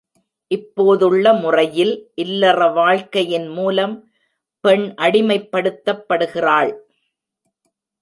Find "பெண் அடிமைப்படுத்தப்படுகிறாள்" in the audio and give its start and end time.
4.63-6.73